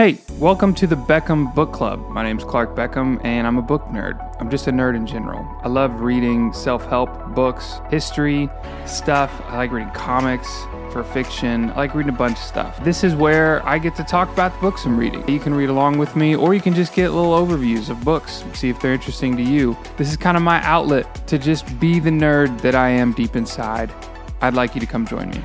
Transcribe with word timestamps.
Hey, 0.00 0.16
welcome 0.38 0.72
to 0.76 0.86
the 0.86 0.96
Beckham 0.96 1.54
Book 1.54 1.74
Club. 1.74 2.08
My 2.08 2.22
name 2.22 2.38
is 2.38 2.44
Clark 2.44 2.74
Beckham, 2.74 3.22
and 3.22 3.46
I'm 3.46 3.58
a 3.58 3.62
book 3.62 3.82
nerd. 3.88 4.34
I'm 4.40 4.48
just 4.48 4.66
a 4.66 4.70
nerd 4.70 4.96
in 4.96 5.06
general. 5.06 5.46
I 5.62 5.68
love 5.68 6.00
reading 6.00 6.54
self 6.54 6.86
help 6.86 7.34
books, 7.34 7.82
history, 7.90 8.48
stuff. 8.86 9.30
I 9.48 9.58
like 9.58 9.70
reading 9.70 9.92
comics 9.92 10.48
for 10.90 11.04
fiction. 11.04 11.68
I 11.72 11.76
like 11.76 11.94
reading 11.94 12.14
a 12.14 12.16
bunch 12.16 12.38
of 12.38 12.44
stuff. 12.44 12.82
This 12.82 13.04
is 13.04 13.14
where 13.14 13.62
I 13.68 13.76
get 13.76 13.94
to 13.96 14.02
talk 14.02 14.32
about 14.32 14.54
the 14.54 14.60
books 14.60 14.86
I'm 14.86 14.96
reading. 14.96 15.28
You 15.28 15.38
can 15.38 15.52
read 15.52 15.68
along 15.68 15.98
with 15.98 16.16
me, 16.16 16.34
or 16.34 16.54
you 16.54 16.62
can 16.62 16.72
just 16.72 16.94
get 16.94 17.10
little 17.10 17.34
overviews 17.34 17.90
of 17.90 18.02
books, 18.02 18.42
see 18.54 18.70
if 18.70 18.80
they're 18.80 18.94
interesting 18.94 19.36
to 19.36 19.42
you. 19.42 19.76
This 19.98 20.08
is 20.08 20.16
kind 20.16 20.38
of 20.38 20.42
my 20.42 20.62
outlet 20.62 21.26
to 21.26 21.36
just 21.38 21.78
be 21.78 22.00
the 22.00 22.08
nerd 22.08 22.58
that 22.62 22.74
I 22.74 22.88
am 22.88 23.12
deep 23.12 23.36
inside. 23.36 23.92
I'd 24.40 24.54
like 24.54 24.74
you 24.74 24.80
to 24.80 24.86
come 24.86 25.06
join 25.06 25.28
me. 25.28 25.42